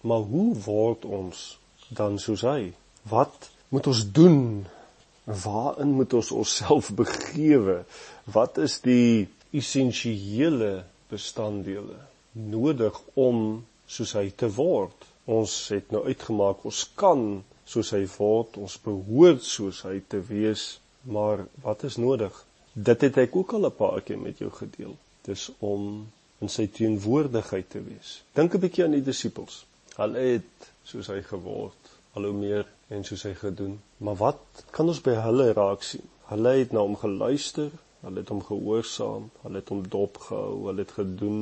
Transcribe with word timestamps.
Maar 0.00 0.24
hoe 0.30 0.54
word 0.64 1.04
ons 1.04 1.58
dan 1.88 2.18
soos 2.22 2.44
hy? 2.46 2.72
Wat 3.08 3.50
moet 3.68 3.86
ons 3.90 4.04
doen? 4.14 4.66
Waarin 5.24 5.96
moet 5.98 6.14
ons 6.14 6.30
onsself 6.32 6.92
begewe? 7.02 7.82
Wat 8.24 8.58
is 8.62 8.78
die 8.84 9.28
essensiële 9.50 10.84
bestanddele 11.10 11.98
nodig 12.32 13.00
om 13.14 13.64
soos 13.86 14.14
hy 14.18 14.28
te 14.30 14.50
word? 14.54 15.06
Ons 15.28 15.54
het 15.74 15.90
nou 15.92 16.04
uitgemaak 16.06 16.64
ons 16.68 16.84
kan 16.96 17.24
soos 17.68 17.90
hy 17.92 18.04
word, 18.14 18.56
ons 18.56 18.78
behoort 18.80 19.42
soos 19.44 19.82
hy 19.84 19.98
te 20.08 20.22
wees, 20.24 20.78
maar 21.04 21.44
wat 21.64 21.84
is 21.84 21.98
nodig? 22.00 22.32
Dit 22.72 23.02
het 23.04 23.18
ek 23.24 23.36
ook 23.36 23.52
al 23.58 23.66
'n 23.66 23.76
paar 23.76 24.00
keer 24.00 24.18
met 24.18 24.38
jou 24.38 24.50
gedeel. 24.50 24.94
Dis 25.24 25.50
om 25.58 26.06
in 26.40 26.48
sy 26.48 26.66
teenwoordigheid 26.66 27.68
te 27.70 27.82
wees. 27.82 28.22
Dink 28.34 28.54
'n 28.54 28.60
bietjie 28.60 28.84
aan 28.84 28.96
die 28.96 29.04
disippels. 29.04 29.66
Hulle 29.98 30.20
het 30.22 30.66
soos 30.86 31.08
hy 31.10 31.18
geword, 31.26 31.88
al 32.14 32.28
hoe 32.28 32.36
meer 32.36 32.68
en 32.94 33.00
soos 33.06 33.24
hy 33.26 33.32
gedoen. 33.40 33.72
Maar 34.06 34.18
wat 34.20 34.60
kan 34.76 34.86
ons 34.92 35.00
by 35.02 35.16
hulle 35.18 35.48
raak 35.56 35.82
sien? 35.86 36.04
Hulle 36.28 36.52
het 36.60 36.74
na 36.76 36.84
hom 36.86 36.94
geluister, 37.00 37.72
hulle 38.04 38.22
het 38.22 38.30
hom 38.30 38.44
gehoorsaam, 38.46 39.26
hulle 39.42 39.62
het 39.62 39.72
hom 39.74 39.82
dopgehou, 39.90 40.52
hulle 40.68 40.84
het 40.84 40.94
gedoen 41.00 41.40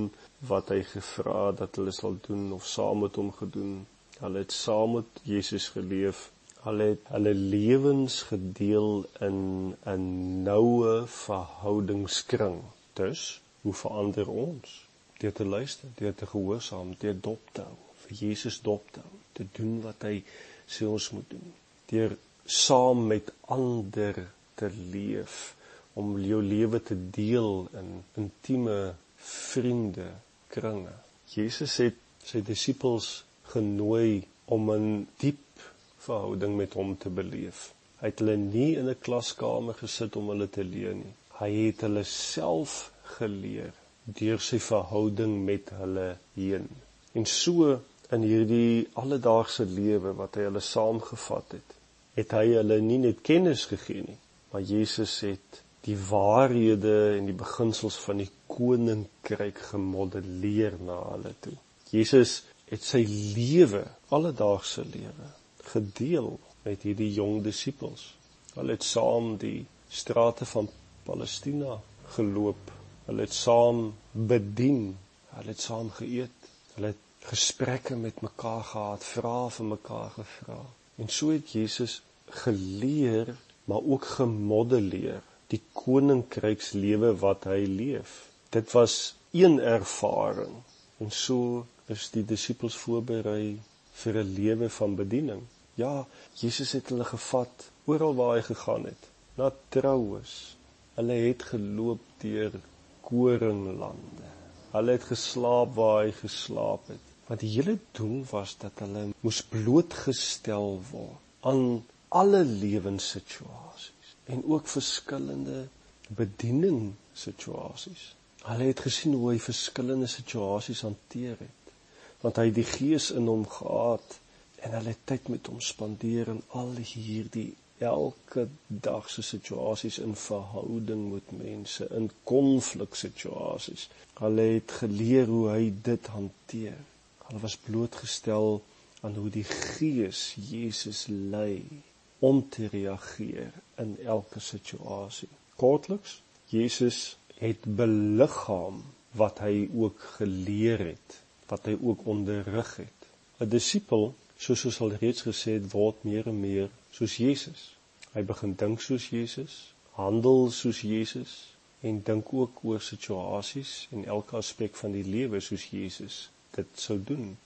wat 0.48 0.72
hy 0.72 0.80
gevra 0.88 1.50
het 1.50 1.60
dat 1.60 1.76
hulle 1.76 1.92
sal 1.92 2.16
doen 2.24 2.48
of 2.56 2.64
saam 2.70 3.04
met 3.04 3.20
hom 3.20 3.28
gedoen. 3.42 3.76
Hulle 4.22 4.46
het 4.46 4.56
saam 4.56 4.96
met 5.02 5.22
Jesus 5.28 5.68
geleef. 5.76 6.30
Hulle 6.64 6.90
het 6.94 7.10
hulle 7.12 7.34
lewens 7.36 8.22
gedeel 8.30 9.04
in 9.28 9.38
'n 9.84 10.42
noue 10.48 10.94
verhoudingskring. 11.20 12.62
Dus, 12.92 13.40
hoe 13.60 13.74
verander 13.74 14.30
ons? 14.30 14.86
Deur 15.18 15.32
te 15.32 15.44
luister, 15.44 15.88
deur 16.00 16.14
te 16.14 16.26
gehoorsaam, 16.26 16.96
deur 16.98 17.20
dop 17.20 17.52
te 17.52 17.60
hou, 17.60 17.85
vir 18.08 18.22
Jesus 18.28 18.60
dop 18.62 18.90
te 18.92 19.02
hou, 19.04 19.18
te 19.36 19.46
doen 19.58 19.80
wat 19.84 20.06
hy 20.08 20.20
sê 20.66 20.86
ons 20.88 21.10
moet 21.12 21.28
doen. 21.30 21.52
Deur 21.90 22.16
saam 22.46 23.06
met 23.10 23.30
ander 23.52 24.22
te 24.58 24.70
leef 24.92 25.54
om 25.96 26.16
jou 26.20 26.42
lewe 26.42 26.80
te 26.84 26.96
deel 27.10 27.66
in 27.80 27.92
intieme 28.20 28.94
vriende 29.16 30.10
kringe. 30.52 30.92
Jesus 31.32 31.76
het 31.82 31.98
sy 32.26 32.42
disippels 32.44 33.24
genooi 33.52 34.26
om 34.52 34.70
'n 34.70 35.06
diep 35.22 35.62
verhouding 36.06 36.56
met 36.56 36.74
hom 36.74 36.96
te 36.96 37.10
beleef. 37.10 37.72
Hy 38.00 38.10
het 38.12 38.20
hulle 38.20 38.36
nie 38.36 38.76
in 38.76 38.88
'n 38.88 39.02
klaskamer 39.06 39.74
gesit 39.74 40.16
om 40.16 40.28
hulle 40.28 40.48
te 40.50 40.64
leer 40.64 40.94
nie. 40.94 41.14
Hy 41.40 41.50
het 41.66 41.80
hulle 41.80 42.04
self 42.04 42.92
geleer 43.18 43.72
deur 44.06 44.38
sy 44.38 44.58
verhouding 44.62 45.44
met 45.44 45.70
hulle 45.80 46.16
heen. 46.34 46.68
En 47.12 47.26
so 47.26 47.80
in 48.14 48.22
hierdie 48.22 48.86
alledaagse 49.00 49.66
lewe 49.68 50.14
wat 50.18 50.38
hy 50.38 50.46
hulle 50.48 50.62
saamgevat 50.62 51.56
het, 51.58 51.76
het 52.16 52.34
hy 52.36 52.46
hulle 52.54 52.80
nie 52.84 53.00
net 53.02 53.22
kennis 53.26 53.66
gegee 53.70 54.04
nie, 54.06 54.18
maar 54.52 54.64
Jesus 54.64 55.18
het 55.26 55.62
die 55.86 55.96
waarhede 56.08 56.96
en 57.16 57.28
die 57.30 57.36
beginsels 57.38 57.98
van 58.02 58.22
die 58.22 58.30
koninkryk 58.50 59.60
gemodelleer 59.70 60.78
na 60.82 60.98
hulle 61.12 61.34
toe. 61.44 61.54
Jesus 61.92 62.40
het 62.66 62.82
sy 62.82 63.04
lewe, 63.36 63.84
alledaagse 64.14 64.82
lewe, 64.90 65.28
gedeel 65.70 66.32
met 66.66 66.82
hierdie 66.86 67.12
jong 67.14 67.42
disippels. 67.46 68.08
Hulle 68.56 68.74
het 68.74 68.86
saam 68.86 69.36
die 69.38 69.60
strate 69.92 70.48
van 70.50 70.68
Palestina 71.06 71.78
geloop. 72.16 72.72
Hulle 73.06 73.26
het 73.26 73.34
saam 73.34 73.92
bedien. 74.12 74.96
Hulle 75.36 75.54
het 75.54 75.62
saam 75.62 75.92
geëet. 75.94 76.50
Hulle 76.74 76.90
het 76.94 77.05
gesprekke 77.26 77.96
met 77.96 78.20
mekaar 78.22 78.64
gehad, 78.64 79.04
vrae 79.04 79.50
vir 79.50 79.70
mekaar 79.74 80.10
gevra. 80.14 80.60
En 80.96 81.08
so 81.08 81.32
het 81.34 81.52
Jesus 81.52 82.02
geleer, 82.42 83.34
maar 83.64 83.82
ook 83.82 84.04
gemodelleer 84.18 85.22
die 85.52 85.62
koninkrykslewe 85.72 87.12
wat 87.22 87.46
hy 87.50 87.62
leef. 87.70 88.14
Dit 88.54 88.72
was 88.74 89.14
een 89.30 89.58
ervaring 89.60 90.54
en 91.02 91.10
so 91.12 91.66
is 91.92 92.08
die 92.14 92.24
disippels 92.26 92.76
voorberei 92.82 93.58
vir 94.02 94.18
'n 94.22 94.32
lewe 94.38 94.68
van 94.78 94.96
bediening. 94.96 95.42
Ja, 95.74 96.06
Jesus 96.34 96.72
het 96.72 96.88
hulle 96.88 97.04
gevat 97.04 97.70
oral 97.84 98.14
waar 98.14 98.36
hy 98.36 98.42
gegaan 98.42 98.84
het, 98.84 99.10
na 99.36 99.52
troues. 99.68 100.56
Hulle 100.94 101.12
het 101.12 101.42
geloop 101.42 102.00
deur 102.22 102.52
koringlande. 103.00 104.30
Hulle 104.72 104.92
het 104.96 105.04
geslaap 105.04 105.74
waar 105.74 106.04
hy 106.04 106.12
geslaap 106.12 106.88
het. 106.88 107.15
Want 107.26 107.40
die 107.40 107.52
hele 107.56 107.78
doel 107.98 108.24
was 108.30 108.54
dat 108.62 108.84
hulle 108.84 109.08
moes 109.20 109.42
blootgestel 109.42 110.80
word 110.90 111.24
aan 111.46 111.84
alle 112.08 112.44
lewenssituasies 112.44 114.14
en 114.24 114.44
ook 114.44 114.68
verskillende 114.68 115.68
bedieningssituasies. 116.08 118.14
Hulle 118.46 118.70
het 118.70 118.80
gesien 118.80 119.14
hoe 119.18 119.32
hy 119.32 119.38
verskillende 119.42 120.06
situasies 120.10 120.84
hanteer 120.86 121.36
het. 121.38 121.74
Want 122.22 122.38
hy 122.38 122.48
het 122.48 122.58
die 122.58 122.70
gees 122.70 123.10
in 123.10 123.26
hom 123.30 123.44
gehad 123.50 124.18
en 124.62 124.74
hulle 124.78 124.94
het 124.94 125.06
tyd 125.10 125.30
met 125.34 125.50
hom 125.50 125.60
spandeer 125.60 126.30
in 126.32 126.42
al 126.58 126.74
hierdie 126.78 127.52
elke 127.78 128.46
dag 128.66 129.10
se 129.10 129.22
situasies 129.22 129.98
in 130.00 130.14
verhouding 130.16 131.10
met 131.12 131.32
mense, 131.36 131.88
in 131.90 132.08
konfliksituasies. 132.24 133.88
Hulle 134.22 134.46
het 134.54 134.78
geleer 134.80 135.28
hoe 135.28 135.48
hy 135.52 135.64
dit 135.90 136.12
hanteer. 136.14 136.78
Hulle 137.26 137.40
was 137.42 137.56
blootgestel 137.56 138.62
aan 139.00 139.14
hoe 139.14 139.30
die 139.30 139.44
Gees 139.44 140.36
Jesus 140.48 141.06
lei 141.06 141.82
om 142.18 142.48
te 142.48 142.66
reageer 142.66 143.52
in 143.82 143.96
elke 144.04 144.40
situasie. 144.40 145.28
Kortliks, 145.56 146.22
Jesus 146.46 147.16
het 147.38 147.66
beliggaam 147.80 148.84
wat 149.10 149.42
hy 149.44 149.66
ook 149.74 150.00
geleer 150.18 150.84
het, 150.92 151.16
wat 151.50 151.66
hy 151.66 151.74
ook 151.80 152.06
onderrig 152.06 152.76
het. 152.76 153.08
'n 153.40 153.48
Disipel, 153.48 154.14
soos 154.36 154.64
ons 154.64 154.80
al 154.80 154.94
reeds 155.02 155.26
gesê 155.26 155.58
het, 155.58 155.72
word 155.72 156.04
meer 156.04 156.30
en 156.30 156.40
meer 156.40 156.70
soos 156.90 157.16
Jesus. 157.16 157.76
Hy 158.14 158.22
begin 158.22 158.54
dink 158.54 158.80
soos 158.80 159.10
Jesus, 159.10 159.74
handel 159.98 160.50
soos 160.50 160.80
Jesus 160.80 161.34
en 161.80 162.00
dink 162.02 162.32
ook 162.32 162.62
oor 162.62 162.80
situasies 162.80 163.88
en 163.90 164.04
elke 164.04 164.36
aspek 164.36 164.76
van 164.76 164.92
die 164.92 165.04
lewe 165.04 165.40
soos 165.40 165.66
Jesus 165.70 166.30
dit 166.56 166.80
sou 166.80 166.98
doen. 166.98 167.36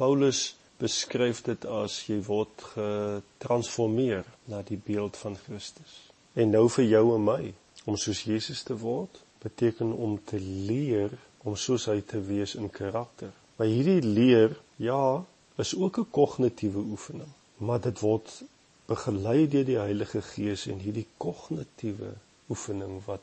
Paulus 0.00 0.56
beskryf 0.80 1.42
dit 1.44 1.64
as 1.66 1.98
jy 2.08 2.20
word 2.24 2.62
getransformeer 2.74 4.24
na 4.48 4.62
die 4.66 4.80
beeld 4.80 5.18
van 5.20 5.36
Christus. 5.36 5.98
En 6.34 6.54
nou 6.54 6.68
vir 6.72 6.86
jou 6.88 7.04
en 7.16 7.26
my 7.26 7.42
om 7.84 7.98
soos 8.00 8.22
Jesus 8.28 8.62
te 8.62 8.76
word 8.80 9.20
beteken 9.42 9.92
om 9.92 10.18
te 10.24 10.40
leer 10.40 11.12
om 11.48 11.56
soos 11.56 11.86
hy 11.88 12.00
te 12.04 12.20
wees 12.24 12.54
in 12.54 12.68
karakter. 12.72 13.32
Maar 13.56 13.68
hierdie 13.68 14.04
leer, 14.04 14.56
ja, 14.76 15.24
is 15.56 15.74
ook 15.76 15.98
'n 15.98 16.10
kognitiewe 16.10 16.82
oefening, 16.94 17.32
maar 17.56 17.80
dit 17.80 18.00
word 18.00 18.42
begelei 18.86 19.48
deur 19.48 19.64
die 19.64 19.78
Heilige 19.78 20.22
Gees 20.22 20.66
en 20.66 20.78
hierdie 20.78 21.06
kognitiewe 21.16 22.12
oefening 22.50 23.04
wat 23.04 23.22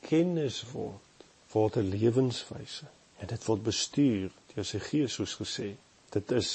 kennis 0.00 0.64
word, 0.72 1.26
word 1.52 1.76
'n 1.76 1.90
lewenswyse 1.94 2.86
en 3.18 3.26
dit 3.26 3.44
word 3.44 3.62
bestuur 3.62 4.30
deur 4.54 4.66
sy 4.68 4.80
Gees 4.82 5.18
soos 5.18 5.36
gesê. 5.40 5.72
Dit 6.12 6.32
is 6.36 6.50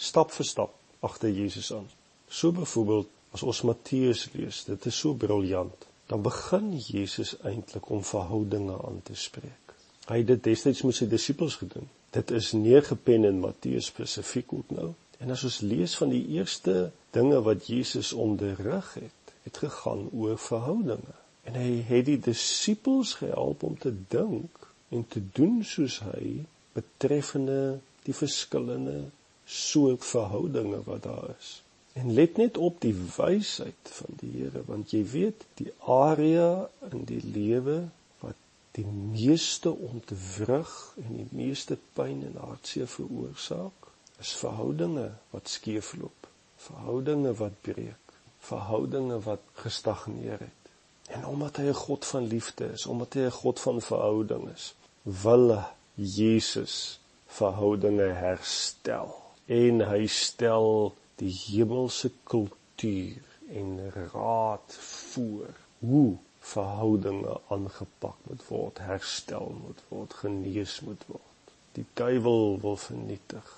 stap 0.00 0.32
vir 0.34 0.46
stap 0.46 0.76
agter 1.06 1.32
Jesus 1.34 1.72
aan. 1.72 1.88
So 2.30 2.52
byvoorbeeld 2.52 3.08
as 3.34 3.42
ons 3.42 3.62
Matteus 3.62 4.26
lees, 4.34 4.64
dit 4.66 4.86
is 4.86 4.98
so 4.98 5.14
briljant. 5.14 5.86
Dan 6.10 6.22
begin 6.22 6.72
Jesus 6.78 7.36
eintlik 7.46 7.90
om 7.90 8.02
verhoudinge 8.04 8.76
aan 8.86 9.00
te 9.06 9.14
spreek. 9.14 9.74
Hy 10.10 10.22
het 10.22 10.30
dit 10.32 10.42
destyds 10.50 10.82
met 10.82 10.96
sy 10.98 11.06
disippels 11.10 11.60
gedoen. 11.60 11.86
Dit 12.10 12.32
is 12.34 12.50
neergepen 12.58 13.28
in 13.28 13.38
Matteus 13.42 13.92
spesifiek 13.92 14.52
ook 14.52 14.74
nou. 14.74 14.90
En 15.22 15.30
as 15.30 15.44
ons 15.46 15.60
lees 15.62 15.94
van 16.00 16.10
die 16.10 16.24
eerste 16.34 16.90
dinge 17.14 17.38
wat 17.46 17.68
Jesus 17.70 18.12
onderrig 18.12 18.94
het, 18.98 19.34
het 19.46 19.60
gegaan 19.62 20.08
oor 20.10 20.38
verhoudinge. 20.38 21.14
En 21.46 21.54
hy 21.60 21.80
het 21.86 22.08
die 22.08 22.18
disippels 22.18 23.14
gehelp 23.20 23.62
om 23.62 23.78
te 23.78 23.92
dink 24.10 24.66
en 24.90 25.06
te 25.06 25.22
doen 25.38 25.60
soos 25.64 26.00
hy 26.10 26.40
betreffende 26.72 27.80
die 28.06 28.14
verskillende 28.14 29.10
soort 29.44 30.04
verhoudinge 30.04 30.82
wat 30.86 31.02
daar 31.02 31.34
is. 31.38 31.62
En 31.92 32.12
let 32.14 32.36
net 32.36 32.56
op 32.56 32.80
die 32.80 32.94
wysheid 33.16 33.90
van 33.96 34.18
die 34.20 34.30
Here 34.36 34.62
want 34.66 34.92
jy 34.94 35.02
weet 35.10 35.46
die 35.58 35.72
area 35.90 36.68
in 36.90 37.02
die 37.08 37.22
lewe 37.24 37.80
wat 38.22 38.38
die 38.78 38.86
meeste 38.86 39.72
ontwrig 39.74 40.70
en 41.02 41.16
die 41.18 41.28
meeste 41.34 41.78
pyn 41.98 42.22
en 42.28 42.38
hartseer 42.38 42.88
veroorsaak 42.90 43.90
is 44.20 44.36
verhoudinge 44.36 45.08
wat 45.32 45.48
skeefloop, 45.48 46.28
verhoudinge 46.60 47.32
wat 47.40 47.56
breek, 47.66 48.14
verhoudinge 48.44 49.18
wat 49.24 49.42
gestagneer 49.64 50.38
het. 50.44 50.72
En 51.10 51.26
omdat 51.26 51.56
hy 51.56 51.66
'n 51.72 51.82
God 51.82 52.04
van 52.06 52.26
liefde 52.26 52.72
is, 52.72 52.86
omdat 52.86 53.14
hy 53.14 53.26
'n 53.26 53.38
God 53.42 53.60
van 53.60 53.80
verhouding 53.80 54.48
is, 54.54 54.74
wil 55.02 55.64
Jesus 56.00 56.98
verhoudinge 57.26 58.08
herstel 58.16 59.12
en 59.46 59.82
hy 59.84 60.06
stel 60.08 60.94
die 61.20 61.32
hemelse 61.34 62.08
kultuur 62.24 63.20
en 63.60 63.74
raad 64.12 64.76
voor 64.80 65.50
hoe 65.78 66.16
verhoudinge 66.52 67.34
aangepak 67.48 68.16
moet 68.28 68.44
word, 68.48 68.78
herstel 68.78 69.52
moet 69.60 69.82
word, 69.88 70.14
genees 70.22 70.78
moet 70.86 71.02
word. 71.10 71.54
Die 71.76 71.84
duiwel 72.00 72.56
wil 72.62 72.78
vernietig, 72.80 73.50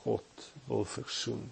God 0.00 0.46
wil 0.70 0.86
versoen. 0.88 1.50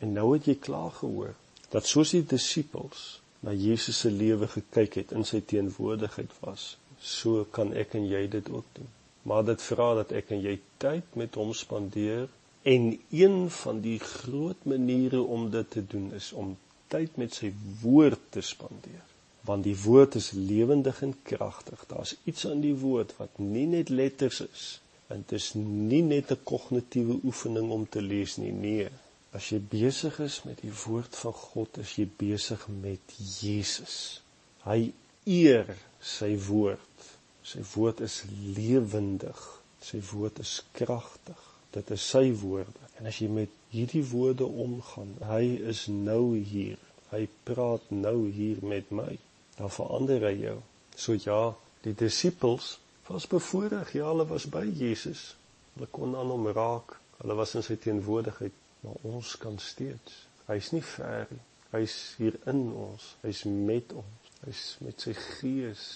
En 0.00 0.12
nou 0.18 0.32
het 0.34 0.50
jy 0.50 0.58
klaar 0.68 0.92
gehoor 0.98 1.32
dat 1.72 1.88
soos 1.88 2.12
die 2.14 2.24
disippels 2.26 3.06
na 3.46 3.54
Jesus 3.56 4.02
se 4.04 4.12
lewe 4.12 4.48
gekyk 4.50 5.00
het 5.00 5.16
in 5.16 5.24
sy 5.24 5.40
teenwoordigheid 5.40 6.36
was, 6.42 6.74
so 7.00 7.46
kan 7.50 7.72
ek 7.72 7.96
en 7.96 8.06
jy 8.10 8.26
dit 8.36 8.52
ook 8.52 8.68
doen. 8.76 8.92
Maar 9.26 9.44
dit 9.44 9.62
vra 9.70 9.88
dat 10.02 10.14
ek 10.20 10.30
en 10.36 10.44
jy 10.44 10.58
tyd 10.82 11.18
met 11.18 11.34
hom 11.40 11.50
spandeer 11.54 12.28
en 12.66 12.92
een 13.10 13.50
van 13.62 13.82
die 13.82 13.98
groot 14.02 14.64
maniere 14.64 15.20
om 15.22 15.50
dit 15.50 15.70
te 15.70 15.82
doen 15.82 16.12
is 16.14 16.32
om 16.32 16.54
tyd 16.92 17.18
met 17.20 17.34
sy 17.34 17.50
woord 17.82 18.30
te 18.34 18.42
spandeer 18.46 19.06
want 19.46 19.66
die 19.66 19.76
woord 19.78 20.16
is 20.18 20.32
lewendig 20.34 21.02
en 21.06 21.14
kragtig. 21.22 21.84
Daar's 21.86 22.16
iets 22.24 22.46
aan 22.50 22.60
die 22.64 22.74
woord 22.74 23.14
wat 23.20 23.38
nie 23.38 23.66
net 23.70 23.88
letters 23.88 24.40
is. 24.46 24.66
En 25.06 25.22
dit 25.22 25.36
is 25.38 25.52
nie 25.54 26.02
net 26.02 26.32
'n 26.34 26.42
kognitiewe 26.42 27.20
oefening 27.24 27.70
om 27.70 27.88
te 27.88 28.02
lees 28.02 28.36
nie. 28.36 28.52
Nee. 28.52 28.88
As 29.30 29.50
jy 29.50 29.60
besig 29.60 30.18
is 30.20 30.42
met 30.42 30.60
die 30.60 30.72
woord 30.86 31.16
van 31.16 31.32
God, 31.32 31.78
is 31.78 31.96
jy 31.96 32.08
besig 32.16 32.66
met 32.68 33.14
Jesus. 33.40 34.22
Hy 34.64 34.92
eer 35.24 35.76
sy 36.00 36.36
woord. 36.48 37.15
Sy 37.46 37.62
woord 37.74 38.02
is 38.06 38.22
lewendig. 38.56 39.42
Sy 39.82 40.00
woord 40.10 40.40
is 40.42 40.56
kragtig. 40.74 41.42
Dit 41.76 41.92
is 41.94 42.08
sy 42.10 42.30
woorde. 42.40 42.90
En 42.98 43.06
as 43.06 43.20
jy 43.20 43.28
met 43.30 43.52
hierdie 43.70 44.04
woorde 44.10 44.48
omgaan, 44.48 45.14
hy 45.28 45.44
is 45.72 45.86
nou 45.92 46.34
hier. 46.34 46.80
Hy 47.12 47.26
praat 47.46 47.86
nou 47.94 48.18
hier 48.34 48.58
met 48.66 48.90
my 48.90 49.12
dan 49.56 49.72
verander 49.72 50.26
hy 50.28 50.34
jou. 50.40 50.58
So 50.96 51.16
ja, 51.16 51.54
die 51.84 51.94
disippels 51.96 52.76
was 53.08 53.28
bevoorreg, 53.30 53.94
ja, 53.96 54.08
hulle 54.10 54.26
was 54.28 54.48
by 54.52 54.64
Jesus. 54.66 55.30
Hulle 55.74 55.88
kon 55.92 56.16
aan 56.16 56.32
hom 56.32 56.48
raak. 56.56 56.96
Hulle 57.20 57.36
was 57.38 57.54
in 57.56 57.64
sy 57.64 57.78
teenwoordigheid, 57.80 58.56
maar 58.84 59.06
ons 59.08 59.36
kan 59.40 59.56
steeds. 59.62 60.24
Hy's 60.50 60.72
nie 60.74 60.84
ver 60.84 61.30
nie. 61.32 61.42
Hy's 61.72 61.96
hier 62.18 62.36
in 62.50 62.68
ons. 62.76 63.14
Hy's 63.24 63.44
met 63.48 63.94
ons. 63.96 64.30
Hy's 64.44 64.66
met 64.84 65.00
sy 65.02 65.14
gees 65.16 65.86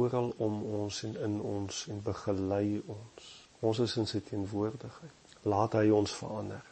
oral 0.00 0.32
om 0.46 0.62
ons 0.80 1.02
en 1.08 1.16
in 1.26 1.38
ons 1.54 1.84
en 1.92 2.02
begelei 2.08 2.82
ons. 2.86 3.30
Ons 3.60 3.82
is 3.84 3.96
in 4.00 4.08
sy 4.08 4.22
teenwoordigheid. 4.24 5.38
Laat 5.52 5.76
hy 5.80 5.88
ons 5.94 6.12
verander. 6.22 6.69